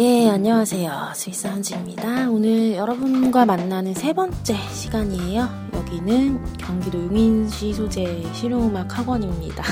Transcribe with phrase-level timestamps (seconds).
[0.00, 1.10] 예, 안녕하세요.
[1.12, 2.30] 스위스 한지입니다.
[2.30, 5.48] 오늘 여러분과 만나는 세 번째 시간이에요.
[5.74, 9.64] 여기는 경기도 용인시 소재 실용음악 학원입니다.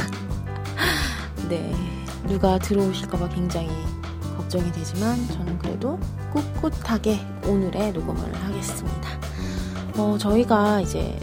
[1.49, 1.73] 네,
[2.27, 3.69] 누가 들어오실까봐 굉장히
[4.37, 5.97] 걱정이 되지만 저는 그래도
[6.33, 9.09] 꿋꿋하게 오늘의 녹음을 하겠습니다.
[9.97, 11.17] 어, 저희가 이제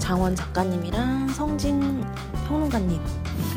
[0.00, 2.04] 장원 작가님이랑 성진
[2.48, 3.00] 평론가님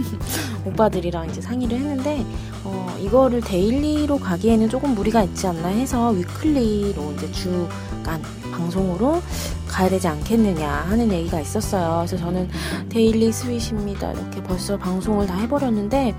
[0.65, 2.23] 오빠들이랑 이제 상의를 했는데
[2.65, 9.21] 어, 이거를 daily로 가기에는 조금 무리가 있지 않나 해서 weekly로 이제 주간 방송으로
[9.67, 12.05] 가야 되지 않겠느냐 하는 얘기가 있었어요.
[12.05, 12.49] 그래서 저는
[12.89, 14.13] Daily Sweet입니다.
[14.13, 16.15] 이렇게 벌써 방송을 다 해버렸는데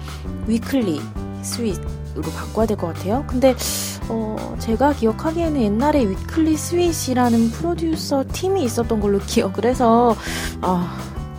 [0.46, 1.00] Weekly
[1.42, 3.24] Sweet으로 바꿔야 될 것 같아요.
[3.26, 3.54] 근데
[4.08, 10.14] 어, 제가 기억하기에는 옛날에 Weekly Sweet이라는 프로듀서 팀이 있었던 걸로 기억을 해서
[10.62, 10.86] 어,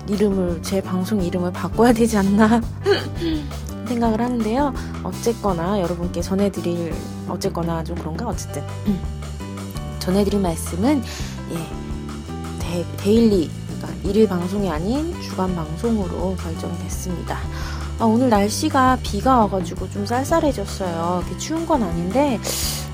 [0.10, 2.62] 이름을 제 방송 이름을 바꿔야 되지 않나
[3.88, 4.74] 생각을 하는데요.
[5.04, 6.94] 어쨌거나 여러분께 전해드릴
[7.28, 9.00] 어쨌거나 좀 그런가 어쨌든 음.
[10.00, 11.04] 전해드릴 말씀은
[11.52, 11.56] 예
[12.60, 17.38] 데, 데일리 그러니까 일일 방송이 아닌 주간 방송으로 결정이 됐습니다.
[18.00, 21.24] 아, 오늘 날씨가 비가 와가지고 좀 쌀쌀해졌어요.
[21.38, 22.40] 추운 건 아닌데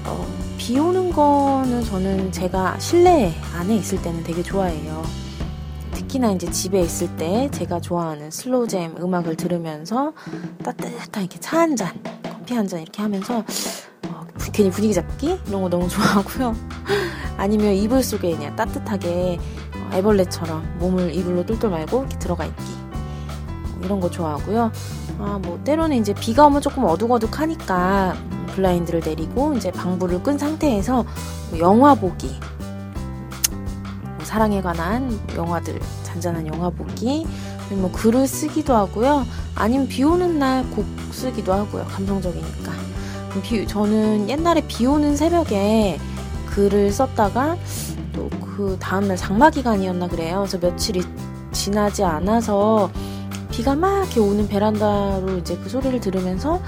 [0.05, 0.25] 어,
[0.57, 5.22] 비 오는 거는 저는 제가 실내 안에 있을 때는 되게 좋아해요.
[6.13, 10.13] 특히나 이제 집에 있을 때 제가 좋아하는 슬로우잼 음악을 들으면서
[10.63, 11.91] 따뜻한 이렇게 차 한 잔,
[12.23, 13.43] 커피 한 잔 이렇게 하면서
[14.09, 16.55] 어, 괜히 분위기 잡기 이런 거 너무 좋아하고요.
[17.37, 19.39] 아니면 이불 속에 그냥 따뜻하게
[19.75, 24.71] 어, 애벌레처럼 몸을 이불로 뚫뚫 말고 이렇게 들어가 있기 어, 이런 거 좋아하고요.
[25.19, 28.15] 아, 뭐 때로는 이제 비가 오면 조금 어둑어둑하니까
[28.55, 31.05] 블라인드를 내리고 이제 방불을 끈 상태에서
[31.49, 32.35] 뭐 영화 보기
[34.33, 37.23] 사랑에 관한 영화들, 잔잔한 영화 보기,
[37.69, 39.27] 뭐 글을 쓰기도 하고요.
[39.53, 41.85] 아니면 비 오는 날 곡 쓰기도 하고요.
[41.85, 42.71] 감성적이니까.
[43.43, 45.99] 비, 저는 옛날에 비 오는 새벽에
[46.47, 47.57] 글을 썼다가
[48.11, 50.45] 또 그 다음날 장마 기간이었나 그래요.
[50.47, 51.03] 그래서 며칠이
[51.51, 52.89] 지나지 않아서
[53.51, 56.59] 비가 막 이렇게 오는 베란다로 이제 그 소리를 들으면서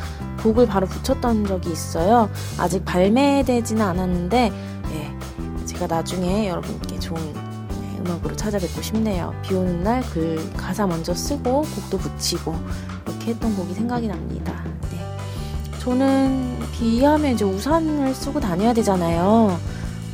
[0.43, 2.29] 곡을 바로 붙였던 적이 있어요.
[2.59, 4.51] 아직 발매되지는 않았는데,
[4.93, 7.44] 예, 제가 나중에 여러분께 좋은
[8.05, 9.33] 음악으로 찾아뵙고 싶네요.
[9.41, 12.55] 비 오는 날글 가사 먼저 쓰고 곡도 붙이고
[13.07, 14.63] 이렇게 했던 곡이 생각이 납니다.
[14.91, 14.99] 네.
[15.79, 19.59] 저는 비하면 이제 우산을 쓰고 다녀야 되잖아요.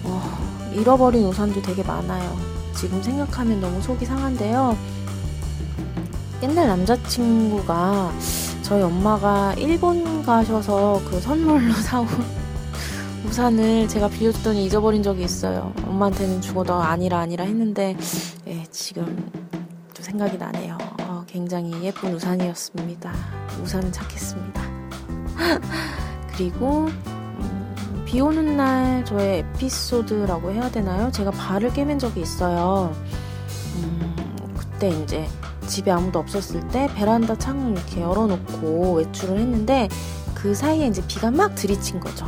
[0.03, 2.37] 어, 잃어버린 우산도 되게 많아요.
[2.75, 4.75] 지금 생각하면 너무 속이 상한데요.
[6.41, 8.11] 옛날 남자친구가
[8.63, 12.07] 저희 엄마가 일본 가셔서 그 선물로 사온
[13.31, 15.71] 우산을 제가 빌려줬더니 잊어버린 적이 있어요.
[15.87, 17.95] 엄마한테는 죽어도 아니라 아니라 했는데
[18.45, 19.31] 예, 지금
[19.93, 20.77] 또 생각이 나네요.
[21.03, 23.13] 어, 굉장히 예쁜 우산이었습니다.
[23.63, 24.61] 우산은 착했습니다.
[26.35, 31.09] 그리고 음, 비 오는 날 저의 에피소드라고 해야 되나요?
[31.09, 32.93] 제가 발을 깨맨 적이 있어요.
[33.77, 35.25] 음, 그때 이제
[35.67, 39.87] 집에 아무도 없었을 때 베란다 창을 이렇게 열어놓고 외출을 했는데
[40.35, 42.25] 그 사이에 이제 비가 막 들이친 거죠.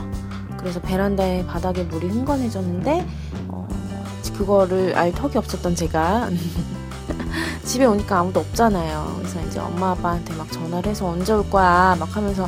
[0.64, 3.06] 그래서 베란다에 바닥에 물이 흥건해졌는데
[3.50, 3.68] 어,
[4.38, 6.30] 그거를 알 턱이 없었던 제가
[7.64, 9.16] 집에 오니까 아무도 없잖아요.
[9.18, 12.48] 그래서 이제 엄마 아빠한테 막 전화를 해서 언제 올 거야 막 하면서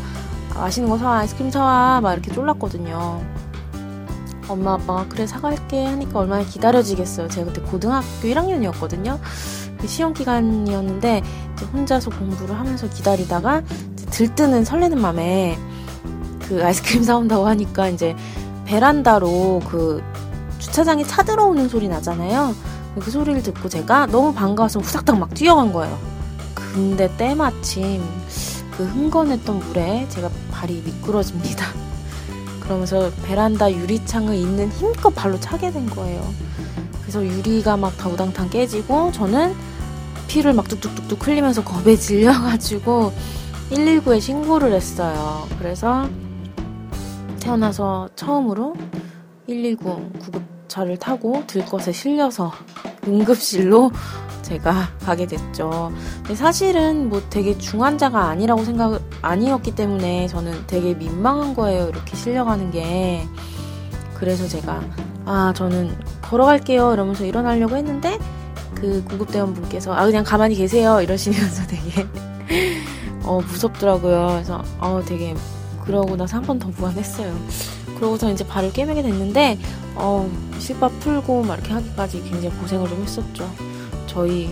[0.54, 3.22] 맛있는 거 사와 아이스크림 사와 막 이렇게 쫄랐거든요.
[4.48, 7.28] 엄마 아빠가 그래 사갈게 하니까 얼마나 기다려지겠어요.
[7.28, 9.20] 제가 그때 고등학교 1학년이었거든요.
[9.78, 11.22] 그 시험 기간이었는데
[11.74, 13.62] 혼자서 공부를 하면서 기다리다가
[14.12, 15.58] 들뜨는 설레는 맘에
[16.48, 18.16] 그 아이스크림 사온다고 하니까 이제
[18.66, 20.04] 베란다로 그
[20.60, 22.56] 주차장에 차 들어오는 소리 나잖아요.
[23.00, 25.98] 그 소리를 듣고 제가 너무 반가워서 후닥닥 막 뛰어간 거예요.
[26.54, 28.02] 근데 때마침
[28.78, 31.66] 그 흥건했던 물에 제가 발이 미끄러집니다.
[32.62, 36.26] 그러면서 베란다 유리창을 있는 힘껏 발로 차게 된 거예요.
[37.02, 39.54] 그래서 유리가 막 다 우당탕 깨지고 저는
[40.28, 43.14] 피를 막 뚝뚝뚝뚝 흘리면서 겁에 질려가지고
[43.72, 45.48] 119에 신고를 했어요.
[45.60, 46.08] 그래서
[47.46, 48.76] 태어나서 처음으로
[49.48, 52.52] 119 구급차를 타고 들것에 실려서
[53.08, 53.92] 응급실로
[54.42, 55.92] 제가 가게 됐죠.
[56.18, 61.88] 근데 사실은 뭐 되게 중환자가 아니라고 생각, 아니었기 때문에 저는 되게 민망한 거예요.
[61.88, 63.24] 이렇게 실려가는 게.
[64.16, 64.82] 그래서 제가,
[65.26, 66.94] 아, 저는 걸어갈게요.
[66.94, 68.18] 이러면서 일어나려고 했는데,
[68.74, 71.02] 그 구급대원 분께서, 아, 그냥 가만히 계세요.
[71.02, 72.08] 이러시면서 되게,
[73.24, 74.28] 어, 무섭더라고요.
[74.30, 75.36] 그래서, 어, 되게
[75.86, 77.34] 그러고 나서 한 번 더 무한했어요.
[77.98, 79.58] 그러고서 이제 발을 깨매게 됐는데,
[79.96, 80.30] 어,
[80.60, 83.50] 실밥 풀고 막 이렇게 하기까지 굉장히 고생을 좀 했었죠.
[84.08, 84.50] 저희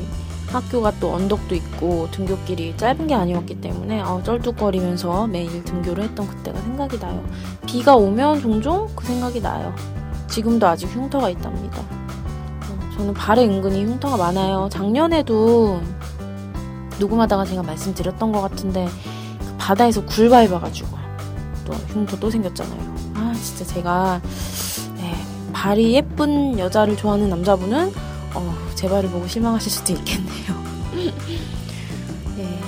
[0.48, 6.60] 학교가 또 언덕도 있고 등교길이 짧은 게 아니었기 때문에 어, 쩔뚝거리면서 매일 등교를 했던 그때가
[6.62, 7.24] 생각이 나요.
[7.66, 9.74] 비가 오면 종종 그 생각이 나요.
[10.28, 11.80] 지금도 아직 흉터가 있답니다.
[11.80, 14.70] 어, 저는 발에 은근히 흉터가 많아요.
[14.72, 15.82] 작년에도
[17.00, 18.88] 녹음하다가 제가 말씀드렸던 것 같은데
[19.40, 21.03] 그 바다에서 굴 밟아가지고
[21.66, 22.96] 또 흉터 또 생겼잖아요.
[23.16, 24.22] 아 진짜 제가
[24.96, 25.14] 네,
[25.54, 27.92] 발이 예쁜 여자를 좋아하는 남자분은
[28.36, 30.64] 어, 제 발을 보고 실망하실 수도 있겠네요.
[32.38, 32.60] 네.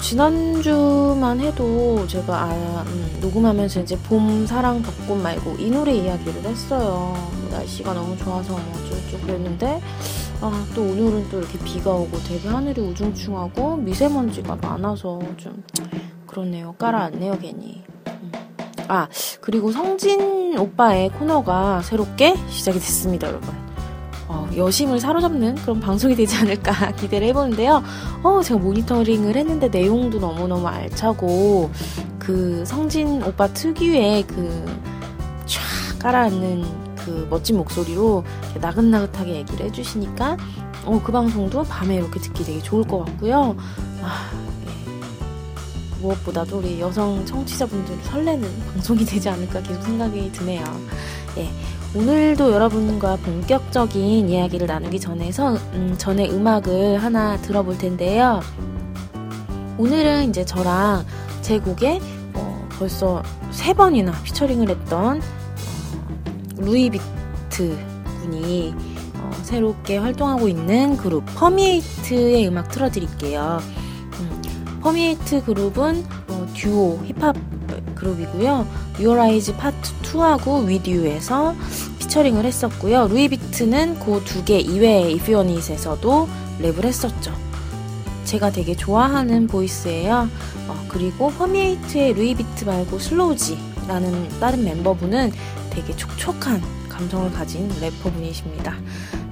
[0.00, 7.14] 지난주만 해도 제가 아, 음, 녹음하면서 이제 봄, 사랑, 벚꽃 말고 이 노래 이야기를 했어요.
[7.40, 9.80] 뭐 날씨가 너무 좋아서 뭐 어쩌고 그랬는데
[10.40, 15.62] 아, 또 오늘은 또 이렇게 비가 오고 되게 하늘이 우중충하고 미세먼지가 많아서 좀
[16.38, 16.74] 그렇네요.
[16.78, 17.82] 깔아앉네요, 괜히.
[18.06, 18.32] 음.
[18.86, 19.08] 아,
[19.40, 23.52] 그리고 성진 오빠의 코너가 새롭게 시작이 됐습니다, 여러분.
[24.28, 27.82] 어, 여심을 사로잡는 그런 방송이 되지 않을까 기대를 해보는데요.
[28.22, 31.70] 어, 제가 모니터링을 했는데 내용도 너무너무 알차고,
[32.20, 34.66] 그 성진 오빠 특유의 그,
[35.46, 38.22] 촥 깔아앉는 그 멋진 목소리로
[38.60, 40.36] 나긋나긋하게 얘기를 해주시니까,
[40.84, 43.56] 어, 그 방송도 밤에 이렇게 듣기 되게 좋을 것 같고요.
[44.02, 44.47] 아, 예.
[46.00, 50.64] 무엇보다도 우리 여성 청취자분들 설레는 방송이 되지 않을까 계속 생각이 드네요.
[51.38, 51.50] 예.
[51.94, 58.40] 오늘도 여러분과 본격적인 이야기를 나누기 전에서 음, 전에 음악을 하나 들어볼 텐데요.
[59.78, 61.06] 오늘은 이제 저랑
[61.40, 62.00] 제 곡에
[62.34, 66.12] 어, 벌써 세 번이나 피처링을 했던 어,
[66.58, 67.78] 루이비트
[68.20, 68.74] 군이
[69.14, 73.60] 어, 새롭게 활동하고 있는 그룹 Permeate의 음악 틀어드릴게요.
[74.88, 77.36] 음, Permeate 그룹은 어, 듀오 힙합
[77.94, 78.66] 그룹이고요.
[78.98, 81.54] Eyes part 2하고 With You에서
[81.98, 83.08] 피처링을 했었고요.
[83.08, 86.28] 루이비트는 그 두 개 이외의 It에서도
[86.62, 87.32] 랩을 했었죠.
[88.24, 90.28] 제가 되게 좋아하는 voice예요.
[90.68, 95.32] 어, 그리고 Permeate의 루이비트 말고 슬로우지라는 다른 멤버분은
[95.70, 98.74] 되게 촉촉한 감성을 가진 래퍼분이십니다.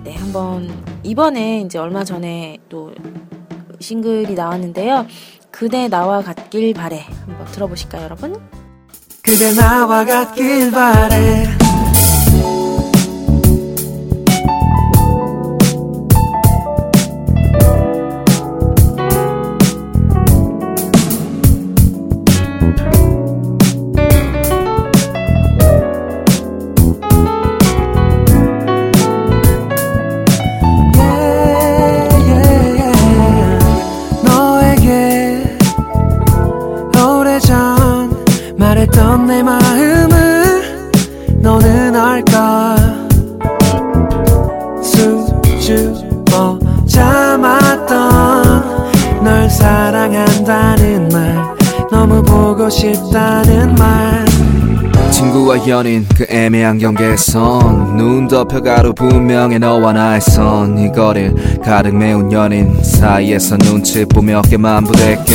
[0.04, 0.70] 네, 한번
[1.02, 2.92] 이번에 이제 얼마 전에 또
[3.80, 5.06] 싱글이 나왔는데요.
[5.58, 8.38] 그대 나와 같길 바래 한번 들어보실까요, 여러분?
[9.22, 11.65] 그대 나와 같길 바래
[55.68, 61.34] 연인 그 애매한 경계선 눈 덮여 가로 분명해 너와 나의 선이 거릴
[61.64, 65.34] 가득 메운 연인 사이에서 눈치 보며 어깨만 부대껴.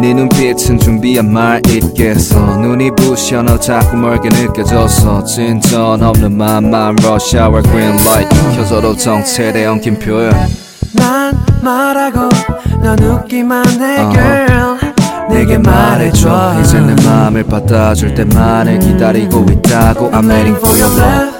[0.00, 2.56] 네 눈빛은 준비한 말 있겠어.
[2.56, 8.28] 눈이 부셔 너 자꾸 멀게 느껴져서 진전 없는 맘만 rush hour green light.
[8.56, 10.32] 켜져도 정체돼 엉킨 표현.
[10.94, 12.28] 난 말하고
[12.82, 14.99] 넌 웃기만 해 girl
[15.30, 16.60] 내게 말해줘.
[16.60, 21.30] 이제 내 맘을 받아줄 때만을 기다리고 있다고 I'm waiting for your love.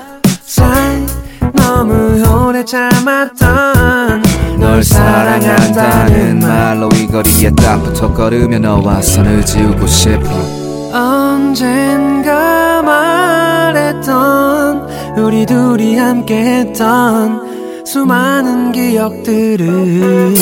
[0.44, 1.06] sign
[1.54, 4.23] 너무 오래 참았던
[4.59, 10.28] 널 사랑한다는 말로 이 거리에 딱 붙어 걸으며 너와 선을 지우고 싶어.
[10.92, 12.82] 언젠가
[14.02, 20.35] 말했던 우리 둘이 함께 했던 수많은 기억들을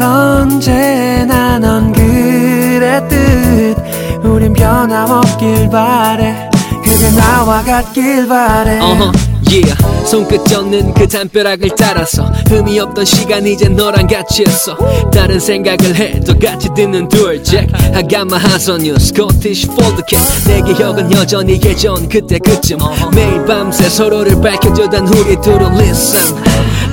[0.00, 3.76] 언제나 넌 그랬듯
[4.24, 6.48] 우린 변함없길 바래.
[6.82, 8.78] 그대 나와 같길 바래.
[8.80, 9.27] uh-huh.
[9.50, 9.74] Yeah.
[10.06, 14.76] 손끝 젓는 그 담벼락을 따라서 흠이 없던 시간 이제 너랑 같이 했어.
[15.10, 22.38] 다른 생각을 해도 같이 듣는 둘잭 하가마 하선유 스코티시 폴드캣 내 기억은 여전히 예전 그때
[22.38, 22.78] 그쯤.
[23.14, 26.42] 매일 밤새 서로를 밝혀주던 우리 둘은 listen.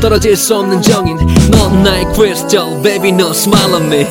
[0.01, 1.17] 떨어질 수 없는 정인
[1.51, 2.81] 넌 나의 crystal.
[2.81, 4.07] Baby no smile on me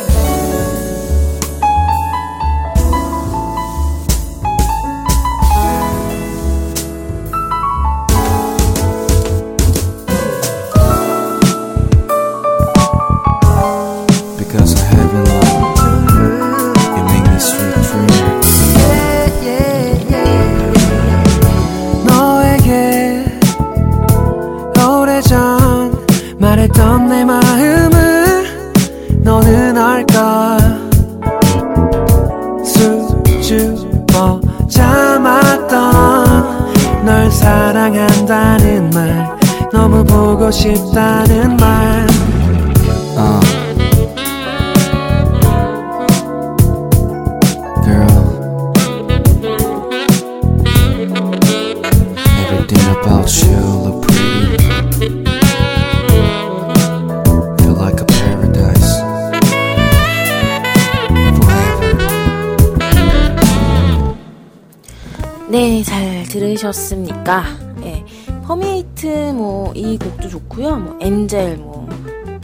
[66.65, 67.45] 잘 들으셨습니까?
[67.83, 68.05] 예.
[68.47, 70.77] Permeate 뭐 이 곡도 좋고요.
[70.77, 71.87] 뭐 Angel 뭐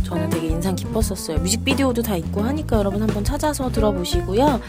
[0.05, 1.39] 저는 되게 인상 깊었었어요.
[1.39, 4.61] 뮤직비디오도 다 있고 하니까 여러분 한번 찾아서 들어보시고요.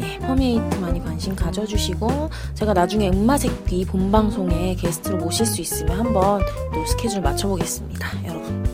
[0.00, 6.40] 예, Permeate 많이 관심 가져주시고 제가 나중에 음마색비 본방송에 게스트로 모실 수 있으면 한번
[6.74, 8.24] 또 스케줄 맞춰보겠습니다.
[8.26, 8.64] 여러분.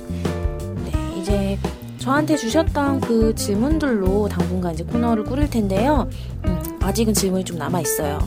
[0.85, 1.59] 네, 이제
[1.99, 6.09] 저한테 주셨던 그 질문들로 당분간 이제 코너를 꾸릴 텐데요.
[6.47, 8.19] 음, 아직은 질문이 좀 남아 있어요.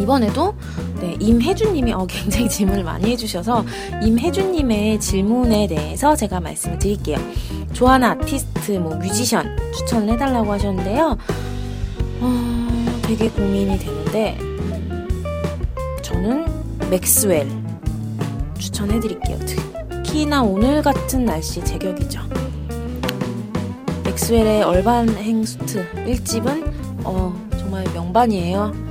[0.00, 0.54] 이번에도
[1.00, 3.64] 네, 임혜준님이 어, 굉장히 질문을 많이 해주셔서
[4.02, 7.18] 임혜준님의 질문에 대해서 제가 말씀을 드릴게요.
[7.72, 11.16] 좋아하는 아티스트, 뭐 뮤지션 추천을 해달라고 하셨는데요.
[12.20, 14.38] 어, 되게 고민이 되는데
[16.02, 16.46] 저는
[16.90, 17.46] 맥스웰
[18.58, 19.38] 추천해드릴게요.
[19.38, 22.20] 특히나 오늘 같은 날씨 제격이죠.
[24.04, 26.72] 맥스웰의 얼반 행수트 1집은
[27.04, 28.87] 어, 정말 명반이에요.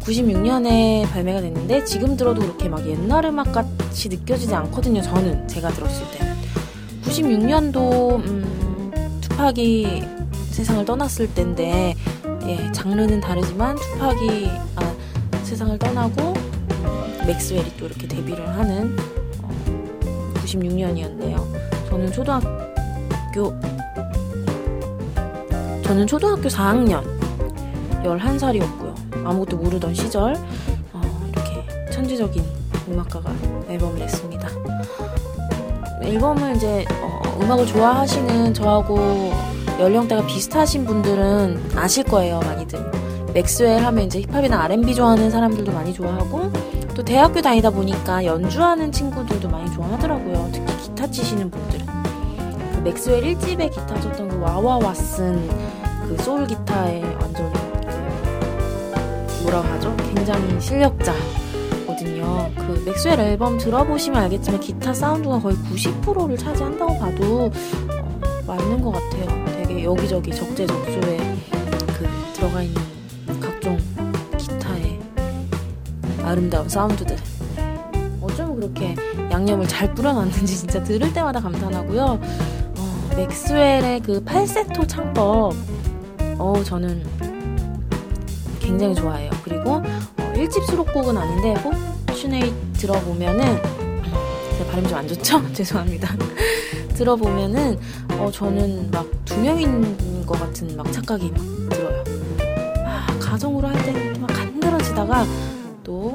[0.00, 5.02] 96년에 발매가 됐는데 지금 들어도 그렇게 막 옛날 음악 같이 느껴지지 않거든요.
[5.02, 6.30] 저는 제가 들었을 때
[7.04, 8.90] 96년도 음,
[9.20, 10.02] 투팍이
[10.50, 11.94] 세상을 떠났을 때인데
[12.46, 14.94] 예, 장르는 다르지만 투팍이 아,
[15.44, 16.34] 세상을 떠나고
[17.26, 18.96] 맥스웰이 또 이렇게 데뷔를 하는
[19.42, 21.88] 어, 96년이었네요.
[21.88, 23.60] 저는 초등학교
[25.82, 27.04] 저는 초등학교 4학년
[28.04, 28.89] 11살이었고요.
[29.24, 30.34] 아무것도 모르던 시절
[30.92, 32.44] 어, 이렇게 천재적인
[32.88, 33.32] 음악가가
[33.68, 34.48] 앨범을 냈습니다.
[36.02, 39.32] 앨범을 이제 어, 음악을 좋아하시는 저하고
[39.78, 42.78] 연령대가 비슷하신 분들은 아실 거예요, 많이들.
[43.32, 46.50] 맥스웰 하면 이제 힙합이나 R&B 좋아하는 사람들도 많이 좋아하고
[46.94, 50.50] 또 대학교 다니다 보니까 연주하는 친구들도 많이 좋아하더라고요.
[50.52, 51.86] 특히 기타 치시는 분들은.
[52.74, 57.49] 그 맥스웰 1집에 기타 쳤던 그 와와와 쓴그 소울 기타에 완전?
[60.30, 62.50] 굉장히 실력자거든요.
[62.56, 67.50] 그 맥스웰 앨범 들어보시면 알겠지만 기타 사운드가 거의 90%를 차지한다고 봐도
[67.88, 69.44] 어, 맞는 것 같아요.
[69.56, 71.16] 되게 여기저기 적재적소에
[71.98, 72.80] 그 들어가 있는
[73.40, 73.76] 각종
[74.38, 75.00] 기타의
[76.22, 77.16] 아름다운 사운드들.
[78.20, 78.94] 어쩜 그렇게
[79.32, 82.20] 양념을 잘 뿌려놨는지 진짜 들을 때마다 감탄하고요.
[82.78, 85.54] 어, 맥스웰의 그 팔세토 창법,
[86.38, 87.02] 어 저는
[88.60, 89.30] 굉장히 좋아해요.
[89.42, 89.82] 그리고 어,
[90.40, 91.54] 1집 수록곡은 아닌데
[92.06, 93.44] 포츄네이 들어보면은
[94.56, 95.42] 제 발음 좀 안 좋죠?
[95.52, 96.16] 죄송합니다.
[96.94, 97.78] 들어보면은
[98.18, 102.04] 어, 저는 막 두 명인 것 같은 막 착각이 막 들어요.
[102.84, 105.24] 아, 가정으로 할 때는 막 간드러지다가
[105.84, 106.12] 또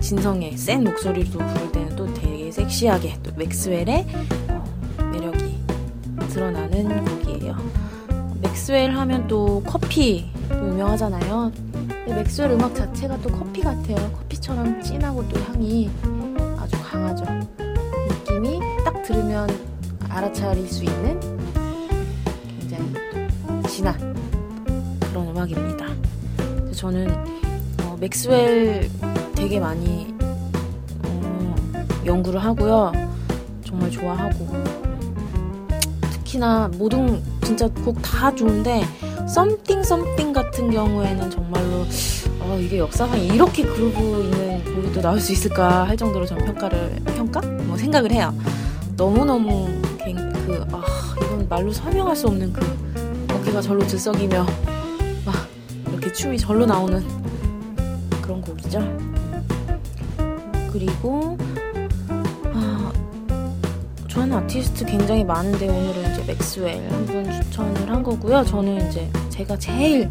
[0.00, 4.06] 진성의 센 목소리로 부를 때는 또 되게 섹시하게 또 맥스웰의
[4.48, 4.64] 어,
[5.12, 5.58] 매력이
[6.30, 7.56] 드러나는 곡이에요.
[8.40, 11.52] 맥스웰 하면 또 커피 유명하잖아요.
[12.06, 13.96] 맥스웰 음악 자체가 또 커피 같아요.
[14.12, 15.90] 커피처럼 진하고 또 향이
[16.58, 17.24] 아주 강하죠.
[18.08, 19.48] 느낌이 딱 들으면
[20.08, 21.18] 알아차릴 수 있는
[22.60, 22.92] 굉장히
[23.68, 24.14] 진한
[25.00, 25.86] 그런 음악입니다.
[26.72, 27.10] 저는
[27.82, 28.88] 어, 맥스웰
[29.34, 30.14] 되게 많이
[31.04, 31.54] 어,
[32.04, 32.92] 연구를 하고요.
[33.64, 34.46] 정말 좋아하고
[36.12, 38.82] 특히나 모든 진짜 곡 다 좋은데
[39.26, 41.84] 썸띵 썸띵 같은 경우에는 정말로
[42.40, 47.00] 어, 이게 역사상에 이렇게 그루브 있는 곡이 또 나올 수 있을까 할 정도로 전 평가를
[47.16, 47.40] 평가?
[47.40, 48.34] 뭐 생각을 해요.
[48.96, 49.68] 너무 너무
[50.46, 50.82] 그 아,
[51.16, 52.60] 이건 말로 설명할 수 없는 그
[53.32, 54.44] 어깨가 절로 들썩이며
[55.24, 55.34] 막
[55.88, 57.02] 이렇게 춤이 절로 나오는
[58.20, 58.80] 그런 곡이죠.
[60.70, 61.43] 그리고 아,
[64.14, 68.44] 좋아하는 아티스트 굉장히 많은데 오늘은 이제 맥스웰 한 분 추천을 한 거고요.
[68.44, 70.08] 저는 이제 제가 제일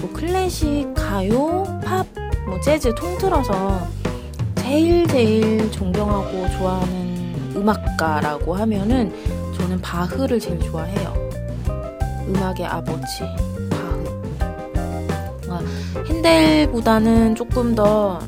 [0.00, 2.04] 뭐 클래식, 가요, 팝,
[2.46, 3.86] 뭐 재즈 통틀어서
[4.56, 9.12] 제일 제일 존경하고 좋아하는 음악가라고 하면은
[9.56, 11.14] 저는 바흐를 제일 좋아해요.
[12.28, 13.20] 음악의 아버지
[13.70, 15.50] 바흐.
[15.50, 15.60] 아,
[16.08, 18.18] 핸델보다는 조금 더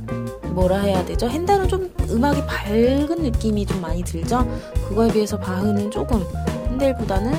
[0.57, 1.29] 뭐라 해야 되죠?
[1.29, 4.47] 핸델은 좀 음악이 밝은 느낌이 좀 많이 들죠?
[4.89, 6.25] 그거에 비해서 바흐는 조금
[6.71, 7.35] 핸델보다는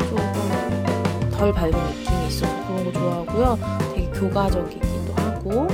[0.00, 3.58] 조금 덜 밝은 느낌이 있어서 그런 거 좋아하고요.
[3.94, 5.66] 되게 교가적이기도 하고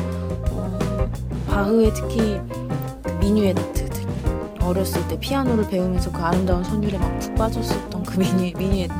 [0.52, 1.10] 어,
[1.48, 2.40] 바흐의 특히
[3.20, 3.82] 미뉴에트
[4.62, 8.94] 어렸을 때 피아노를 배우면서 그 아름다운 선율에 막 푹 빠졌었던 그 미니, 미뉴에트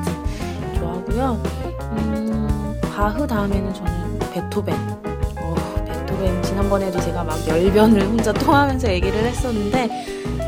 [0.79, 1.43] 좋아하고요.
[1.93, 4.92] 음, 바흐 다음에는 저는 베토벤.
[6.57, 9.89] 지난번에도 제가 막 열변을 혼자 토하면서 얘기를 했었는데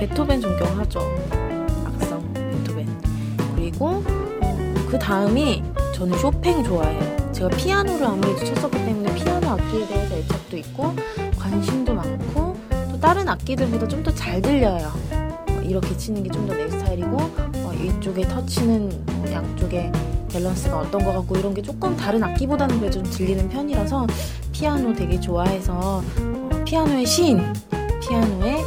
[0.00, 1.00] 베토벤 존경하죠.
[1.86, 2.86] 악성 베토벤.
[3.56, 4.04] 그리고
[4.42, 5.62] 어, 그 다음이
[5.94, 7.32] 저는 쇼팽 좋아해요.
[7.32, 10.94] 제가 피아노를 아무래도 쳤었기 때문에 피아노 악기에 대해서 애착도 있고
[11.38, 12.54] 관심도 많고
[12.90, 14.92] 또 다른 악기들보다 좀 더 잘 들려요.
[15.48, 19.90] 어, 이렇게 치는 게 좀 더 내 스타일이고 어, 이쪽에 터치는 어, 양쪽에
[20.30, 24.06] 밸런스가 어떤 것 같고 이런 게 조금 다른 악기보다는 그래도 좀 들리는 편이라서
[24.54, 27.40] 피아노 되게 좋아해서 어, 피아노의 신,
[28.00, 28.62] 피아노의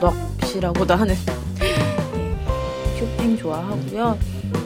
[0.00, 1.16] 넋이라고도 하는
[1.60, 4.16] 예, 쇼팽 좋아하고요.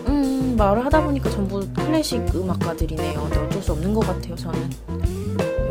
[0.09, 3.19] 음, 말을 하다 보니까 전부 클래식 음악가들이네요.
[3.19, 4.71] 근데 어쩔 수 없는 것 같아요, 저는.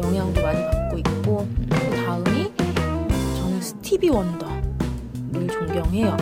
[0.03, 1.47] 영향도 많이 받고 있고.
[1.69, 2.51] 그 다음이
[3.37, 6.17] 저는 스티비 원더를 존경해요.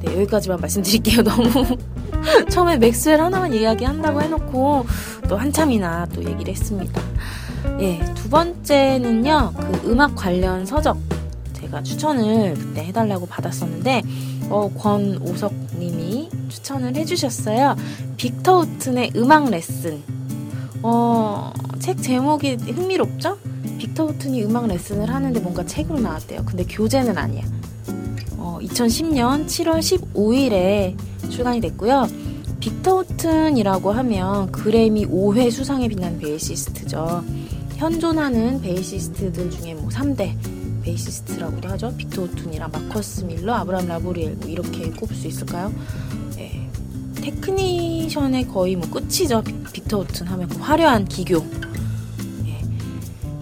[0.00, 1.22] 네, 여기까지만 말씀드릴게요.
[1.24, 1.48] 너무
[2.50, 4.84] 처음에 맥스웰 하나만 이야기한다고 해놓고
[5.28, 7.07] 또 한참이나 또 얘기를 했습니다.
[7.80, 10.98] 예, 두 번째는요, 그 음악 관련 서적
[11.52, 14.02] 제가 추천을 그때 해달라고 받았었는데,
[14.50, 17.76] 어, 권오석 님이 추천을 해주셨어요.
[18.16, 20.02] 빅터 우튼의 음악 레슨.
[20.82, 23.38] 어, 책 제목이 흥미롭죠?
[23.78, 26.44] 빅터 우튼이 음악 레슨을 하는데 뭔가 책으로 나왔대요.
[26.46, 27.44] 근데 교재는 아니야.
[28.38, 30.96] 어, 2010년 7월 15일에
[31.30, 32.08] 출간이 됐고요.
[32.58, 37.22] 빅터 우튼이라고 하면 그래미 5회 수상에 빛난 베이시스트죠.
[37.78, 40.34] 현존하는 베이시스트들 중에 뭐 3대
[40.82, 41.94] 베이시스트라고도 하죠.
[41.96, 45.72] 빅터 우튼이랑 마커스 밀러, 아브람 라보리엘 뭐 이렇게 꼽을 수 있을까요?
[46.38, 46.68] 예.
[47.14, 49.44] 테크니션의 거의 뭐 끝이죠.
[49.72, 51.36] 빅터 우튼 하면 그 화려한 기교.
[52.46, 52.60] 예.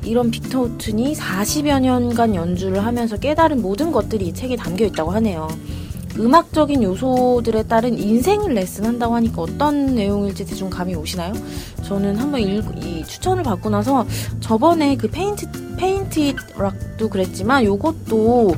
[0.04, 5.48] 이런 빅터 우튼이 40여 년간 연주를 하면서 깨달은 모든 것들이 이 책에 담겨 있다고 하네요.
[6.18, 11.32] 음악적인 요소들에 따른 인생을 레슨한다고 하니까 어떤 내용일지 대충 감이 오시나요?
[11.82, 14.06] 저는 한번 읽, 이 추천을 받고 나서
[14.40, 18.54] 저번에 그 Paint Paint It Rock도 그랬지만 요것도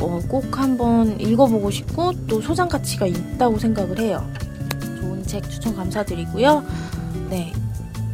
[0.00, 4.26] 어, 꼭 한번 읽어보고 싶고 또 소장 가치가 있다고 생각을 해요.
[5.00, 6.64] 좋은 책 추천 감사드리고요.
[7.30, 7.52] 네.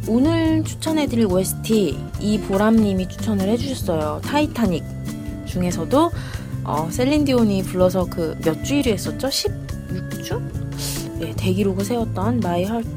[0.07, 4.21] 오늘 추천해드릴 OST 이보람님이 추천을 해주셨어요.
[4.23, 4.83] 타이타닉
[5.45, 6.11] 중에서도
[6.63, 9.27] 어, 셀린디온이 불러서 그 몇주 1위 했었죠?
[9.27, 10.41] 16주?
[11.19, 12.89] 네, 대기록을 세웠던 Heart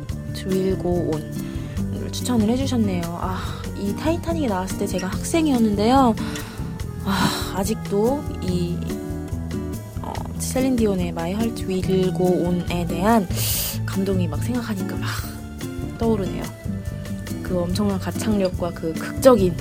[0.47, 3.03] Will Go On을 추천을 해주셨네요.
[3.07, 3.41] 아,
[3.79, 6.15] 이 타이타닉이 나왔을 때 제가 학생이었는데요.
[7.05, 8.77] 아, 아직도 이
[10.03, 13.27] 어, 셀린디온의 Heart Will Go On에 대한
[13.87, 15.09] 감동이 막 생각하니까 막
[15.99, 16.43] 떠오르네요.
[17.43, 19.55] 그 엄청난 가창력과 그 극적인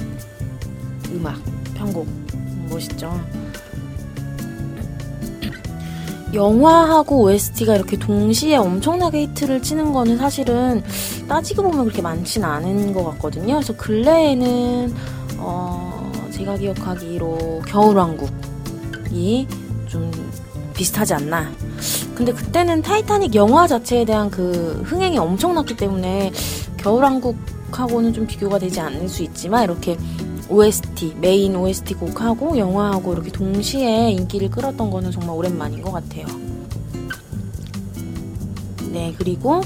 [1.12, 1.42] 음악,
[1.76, 2.08] 편곡
[2.70, 3.42] 멋있죠.
[6.34, 10.84] 영화하고 OST가 이렇게 동시에 엄청나게 히트를 치는 거는 사실은
[11.28, 13.56] 따지고 보면 그렇게 많지는 않은 것 같거든요.
[13.56, 14.93] 그래서 근래에는
[15.38, 19.48] 어 제가 기억하기로 겨울왕국이
[19.88, 20.12] 좀
[20.74, 21.52] 비슷하지 않나.
[22.15, 26.32] 근데 그때는 타이타닉 영화 자체에 대한 그 흥행이 엄청났기 때문에
[26.78, 29.98] 겨울왕국하고는 좀 비교가 되지 않을 수 있지만 이렇게
[30.54, 36.28] OST, 메인 OST 곡하고 영화하고 이렇게 동시에 인기를 끌었던 거는 정말 오랜만인 것 같아요.
[38.92, 39.62] 네, 그리고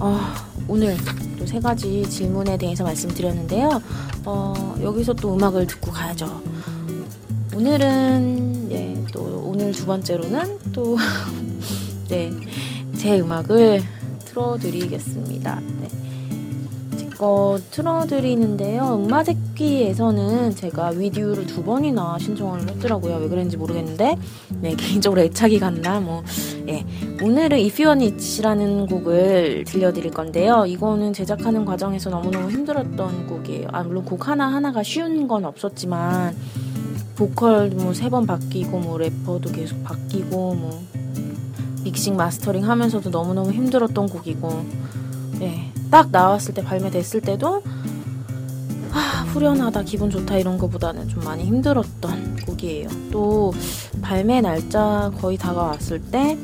[0.00, 0.18] 어,
[0.66, 0.96] 오늘
[1.38, 3.82] 또 세 가지 질문에 대해서 말씀드렸는데요.
[4.24, 6.40] 어, 여기서 또 음악을 듣고 가야죠.
[7.54, 10.96] 오늘은 네, 또 오늘 두 번째로는 또
[12.08, 12.30] 네,
[12.96, 13.82] 제 음악을
[14.24, 15.60] 틀어드리겠습니다.
[15.80, 16.01] 네.
[17.22, 18.96] 거 틀어드리는데요.
[18.96, 23.14] 음마제끼에서는 제가 위디오를 두 번이나 신청을 했더라고요.
[23.18, 24.16] 왜 그랬는지 모르겠는데,
[24.60, 26.24] 네, 개인적으로 애착이 갔나, 뭐,
[26.66, 26.84] 예.
[27.22, 30.64] 오늘은 If You Want It이라는 곡을 들려드릴 건데요.
[30.66, 33.68] 이거는 제작하는 과정에서 너무너무 힘들었던 곡이에요.
[33.70, 36.34] 아, 물론 곡 하나하나가 쉬운 건 없었지만,
[37.14, 40.82] 보컬 뭐 세 번 바뀌고, 뭐 래퍼도 계속 바뀌고, 뭐,
[41.84, 44.64] 믹싱 마스터링 하면서도 너무너무 힘들었던 곡이고,
[45.42, 45.72] 예.
[45.90, 47.62] 딱 나왔을 때 발매됐을 때도
[48.92, 52.88] 아, 후련하다 기분 좋다 이런 거보다는 좀 많이 힘들었던 곡이에요.
[53.10, 53.52] 또
[54.02, 56.36] 발매 날짜 거의 다가왔을 때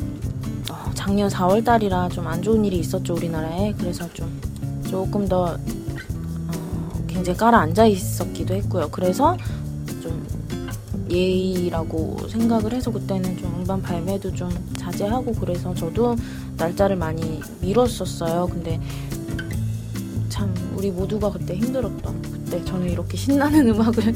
[0.70, 4.40] 어, 작년 4월 달이라 좀 안 좋은 일이 있었죠 우리나라에 그래서 좀
[4.88, 8.88] 조금 더 어, 굉장히 깔아 앉아 있었기도 했고요.
[8.90, 9.57] 그래서 좀
[11.10, 16.16] 예의라고 생각을 해서 그때는 좀 음반 발매도 좀 자제하고 그래서 저도
[16.56, 18.48] 날짜를 많이 미뤘었어요.
[18.48, 18.80] 근데
[20.28, 24.14] 참 우리 모두가 그때 힘들었던 그때 저는 이렇게 신나는 음악을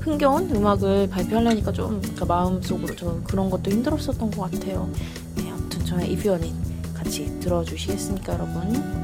[0.00, 4.88] 흥겨운 음악을 발표하려니까 좀 그러니까 마음속으로 좀 그런 것도 힘들었었던 것 같아요.
[5.36, 6.54] 네, 아무튼 저의 Need
[6.94, 9.03] 같이 들어주시겠습니까, 여러분?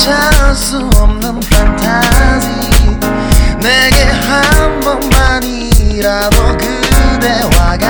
[0.00, 2.48] 찾을 수 없는 판타지
[3.58, 7.89] 내게 한 번만이라도 그대와 같이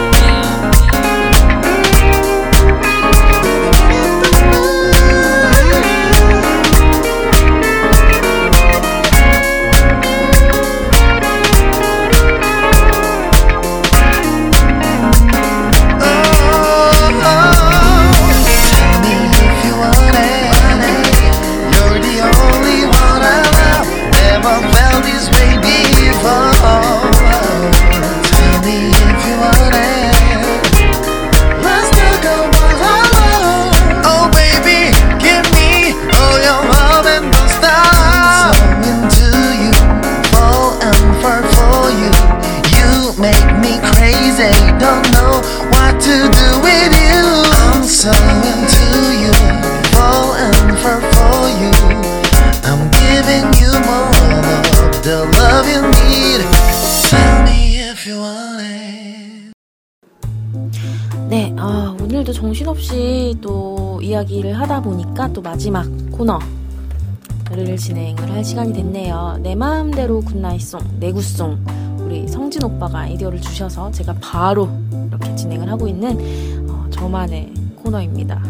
[65.51, 69.37] 마지막 코너를 진행을 할 시간이 됐네요.
[69.43, 71.59] 내 마음대로 good night song, 내구송.
[71.99, 74.69] 우리 성진 오빠가 아이디어를 주셔서 제가 바로
[75.09, 78.41] 이렇게 진행을 하고 있는 어, 저만의 코너입니다.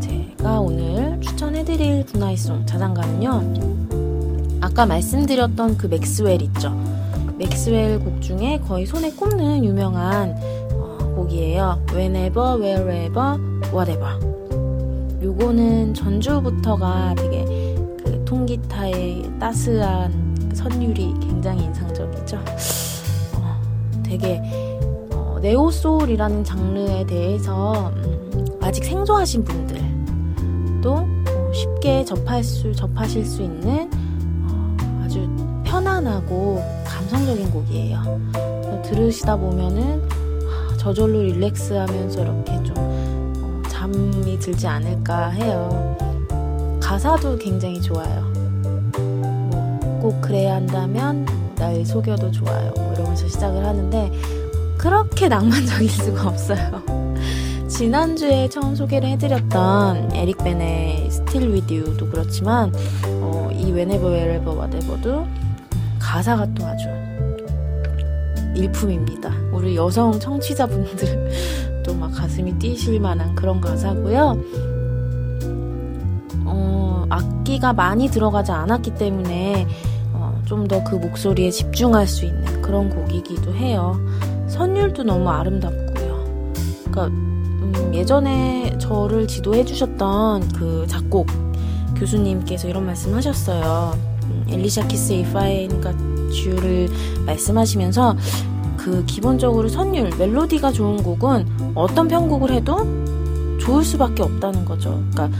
[0.00, 4.58] 제가 오늘 추천해드릴 good night song 자장가는요.
[4.60, 6.78] 아까 말씀드렸던 그 맥스웰 있죠.
[7.38, 10.36] 맥스웰 곡 중에 거의 손에 꼽는 유명한
[11.16, 11.86] 곡이에요.
[11.90, 13.40] Whenever, Wherever,
[13.72, 14.27] Whatever.
[15.22, 17.44] 요거는 전주부터가 되게
[18.04, 22.36] 그 통기타의 따스한 선율이 굉장히 인상적이죠.
[23.34, 23.60] 어,
[24.02, 24.40] 되게
[25.12, 33.90] 어, 네오소울이라는 장르에 대해서 음, 아직 생소하신 분들도 어, 쉽게 접할 수, 접하실 수 있는
[34.48, 35.28] 어, 아주
[35.64, 38.18] 편안하고 감성적인 곡이에요.
[38.84, 40.02] 들으시다 보면은
[40.78, 42.87] 저절로 릴렉스하면서 이렇게 좀
[43.88, 45.96] 어, 잠이 들지 않을까 해요.
[46.80, 48.32] 가사도 굉장히 좋아요.
[49.50, 49.68] 뭐
[50.00, 52.72] 꼭 그래야 한다면 날 속여도 좋아요.
[52.76, 54.10] 뭐 이러면서 시작을 하는데
[54.76, 56.82] 그렇게 낭만적일 수가 없어요.
[57.68, 62.72] 지난주에 처음 소개를 해드렸던 에릭 벤의 Still With You도 그렇지만
[63.06, 65.26] 어, 이 Whenever Wherever Whatever도
[65.98, 66.86] 가사가 또 아주
[68.54, 69.30] 일품입니다.
[69.52, 74.38] 우리 여성 청취자분들 또막 가슴이 뛰실 만한 그런 가사고요.
[76.44, 79.66] 어, 악기가 많이 들어가지 않았기 때문에
[80.12, 83.98] 어, 좀더 그 목소리에 집중할 수 있는 그런 곡이기도 해요.
[84.48, 86.52] 선율도 너무 아름답고요.
[86.84, 91.26] 그러니까 음, 예전에 저를 지도해 주셨던 그 작곡
[91.96, 93.94] 교수님께서 이런 말씀하셨어요.
[94.24, 96.88] 음, 엘리샤 Ain't Got You를
[97.24, 98.16] 말씀하시면서
[98.76, 102.86] 그 기본적으로 선율, 멜로디가 좋은 곡은 어떤 편곡을 해도
[103.58, 105.02] 좋을 수밖에 없다는 거죠.
[105.10, 105.30] 그러니까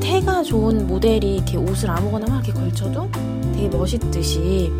[0.00, 3.08] 태가 좋은 모델이 이렇게 옷을 아무거나 막 이렇게 걸쳐도
[3.54, 4.72] 되게 멋있듯이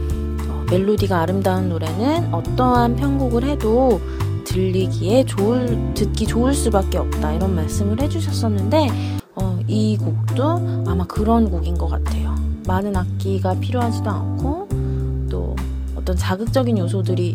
[0.48, 4.00] 어, 멜로디가 아름다운 노래는 어떠한 편곡을 해도
[4.44, 8.88] 들리기에 좋을 듣기 좋을 수밖에 없다 이런 말씀을 해주셨었는데
[9.34, 12.34] 어, 이 곡도 아마 그런 곡인 것 같아요.
[12.66, 14.68] 많은 악기가 필요하지도 않고
[15.30, 15.56] 또
[15.94, 17.32] 어떤 자극적인 요소들이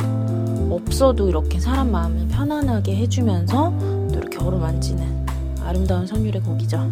[0.76, 3.74] 없어도 이렇게 사람 마음을 편안하게 해주면서
[4.12, 5.26] 또 이렇게 어루만지는
[5.64, 6.92] 아름다운 선율의 곡이죠.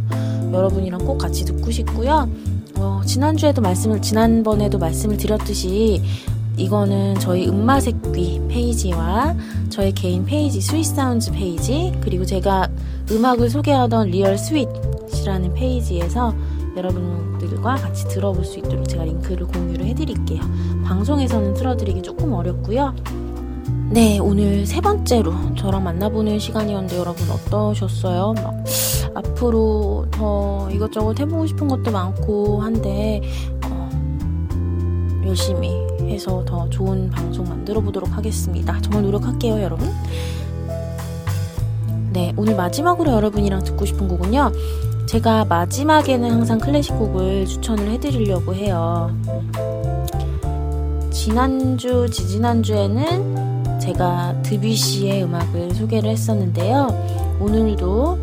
[0.53, 2.29] 여러분이랑 꼭 같이 듣고 싶고요.
[2.77, 6.01] 어, 지난주에도 말씀을 지난번에도 말씀을 드렸듯이
[6.57, 9.35] 이거는 저희 음마색귀 페이지와
[9.69, 12.67] 저희 개인 페이지 스윗사운즈 페이지 그리고 제가
[13.09, 16.33] 음악을 소개하던 리얼 스윗이라는 페이지에서
[16.75, 20.41] 여러분들과 같이 들어볼 수 있도록 제가 링크를 공유를 해드릴게요.
[20.83, 22.93] 방송에서는 틀어드리기 조금 어렵고요.
[23.91, 28.35] 네, 오늘 세 번째로 저랑 만나보는 시간이었는데 여러분 어떠셨어요?
[28.41, 28.63] 막
[29.13, 33.21] 앞으로 더 이것저것 해보고 싶은 것도 많고 한데
[33.65, 33.89] 어,
[35.25, 35.73] 열심히
[36.03, 38.79] 해서 더 좋은 방송 만들어 보도록 하겠습니다.
[38.79, 39.89] 정말 노력할게요, 여러분.
[42.13, 44.53] 네, 오늘 마지막으로 여러분이랑 듣고 싶은 곡은요.
[45.05, 49.13] 제가 마지막에는 항상 클래식 곡을 추천을 해드리려고 해요.
[51.11, 53.40] 지난주, 지지난주에는
[53.81, 57.37] 제가 드뷔시의 음악을 소개를 했었는데요.
[57.39, 58.19] 오늘도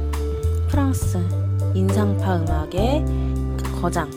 [0.69, 1.19] 프랑스
[1.75, 3.05] 인상파 음악의
[3.57, 4.09] 그 거장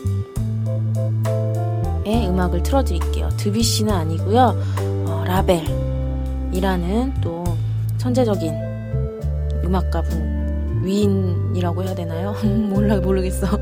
[2.04, 3.28] 의 음악을 틀어드릴게요.
[3.36, 4.56] 드뷔시는 아니고요.
[5.06, 7.42] 어, 라벨이라는 또
[7.98, 8.54] 천재적인
[9.64, 12.36] 음악가분 위인이라고 해야 되나요?
[12.70, 13.46] 몰라 모르겠어.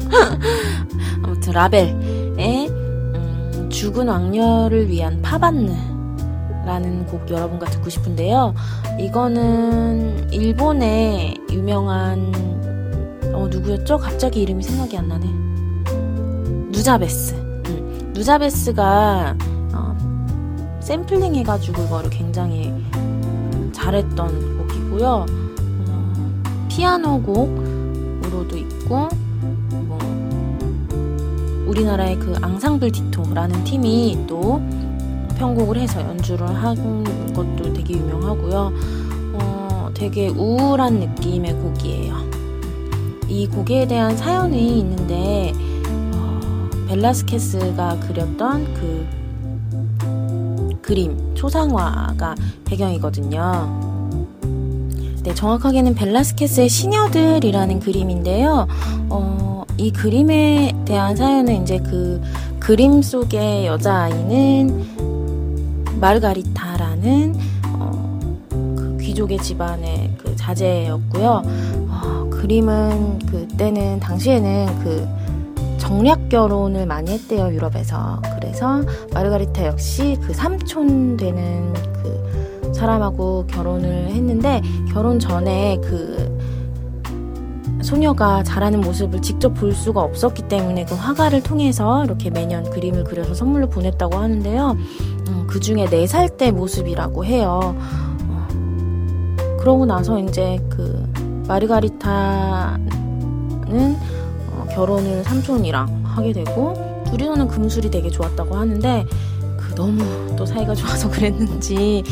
[1.23, 5.90] 아무튼 라벨의 음, 죽은 왕녀를 위한 파반느
[6.65, 8.55] 라는 곡 여러분과 듣고 싶은데요.
[8.99, 12.33] 이거는 일본의 유명한
[13.33, 13.99] 어 누구였죠?
[13.99, 15.27] 갑자기 이름이 생각이 안 나네.
[16.71, 17.35] 누자베스.
[17.35, 19.37] 음, 누자베스가
[19.75, 22.73] 어, 샘플링 해가지고 이거를 굉장히
[23.73, 25.27] 잘했던 곡이고요.
[25.89, 26.33] 어,
[26.69, 29.09] 피아노 곡으로도 있고
[29.71, 29.99] 뭐
[31.67, 34.61] 우리나라의 그 앙상블 디토라는 팀이 또
[35.41, 38.73] 편곡을 해서 연주를 한 것도 되게 유명하고요.
[39.33, 42.15] 어, 되게 우울한 느낌의 곡이에요.
[43.27, 45.55] 이 곡에 대한 사연이 있는데
[46.15, 49.07] 어, 벨라스케스가 그렸던 그
[50.83, 52.35] 그림 초상화가
[52.67, 53.81] 배경이거든요.
[55.23, 58.67] 네, 정확하게는 벨라스케스의 시녀들이라는 그림인데요.
[59.09, 62.21] 어, 이 그림에 대한 사연은 이제 그
[62.59, 65.10] 그림 속의 여자아이는
[66.01, 67.35] 마르가리타라는
[67.75, 71.43] 어, 그 귀족의 집안의 그 자제였고요.
[71.89, 75.09] 어, 그림은 그때는 당시에는 그
[75.79, 78.21] 정략 결혼을 많이 했대요 유럽에서.
[78.37, 78.83] 그래서
[79.13, 86.39] 마르가리타 역시 그 삼촌 되는 그 사람하고 결혼을 했는데 결혼 전에 그
[87.83, 93.35] 소녀가 자라는 모습을 직접 볼 수가 없었기 때문에 그 화가를 통해서 이렇게 매년 그림을 그려서
[93.35, 94.77] 선물로 보냈다고 하는데요.
[95.31, 97.75] 음, 그 중에 4살 때 모습이라고 해요.
[98.29, 101.09] 어, 그러고 나서 이제 그
[101.47, 102.81] 마르가리타는
[104.51, 106.75] 어, 결혼을 삼촌이랑 하게 되고
[107.07, 109.07] 둘이서는 금술이 되게 좋았다고 하는데
[109.57, 110.05] 그 너무
[110.37, 112.05] 또 사이가 좋아서 그랬는지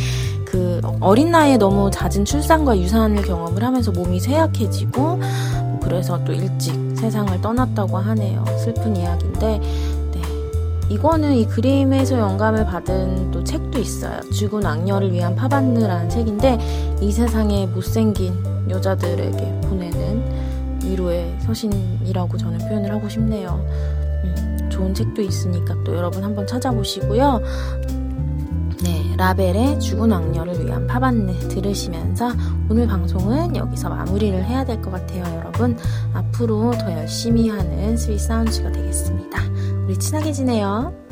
[0.45, 5.21] 그 어린 나이에 너무 잦은 출산과 유산을 경험을 하면서 몸이 쇠약해지고
[5.83, 8.45] 그래서 또 일찍 세상을 떠났다고 하네요.
[8.59, 9.98] 슬픈 이야기인데 네.
[10.89, 14.21] 이거는 이 그림에서 영감을 받은 또 책도 있어요.
[14.31, 18.35] 죽은 악녀를 위한 파반느라는 책인데 이 세상에 못생긴
[18.69, 20.25] 여자들에게 보내는
[20.85, 23.65] 위로의 서신이라고 저는 표현을 하고 싶네요.
[24.25, 27.43] 음, 좋은 책도 있으니까 또 여러분 한번 찾아보시고요.
[29.19, 32.31] 라벨의 죽은 악녀를 위한 파반느 들으시면서
[32.71, 35.77] 오늘 방송은 여기서 마무리를 해야 될 것 같아요, 여러분.
[36.15, 39.28] 앞으로 더 열심히 하는 스윗 사운드가 되겠습니다.
[39.89, 41.08] 우리 친하게 지내요.